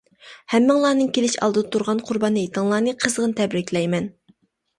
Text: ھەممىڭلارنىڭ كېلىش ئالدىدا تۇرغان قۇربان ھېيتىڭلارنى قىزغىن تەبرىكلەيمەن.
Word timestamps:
ھەممىڭلارنىڭ 0.53 1.11
كېلىش 1.17 1.35
ئالدىدا 1.47 1.71
تۇرغان 1.75 2.01
قۇربان 2.07 2.41
ھېيتىڭلارنى 2.41 2.95
قىزغىن 3.05 3.37
تەبرىكلەيمەن. 3.43 4.11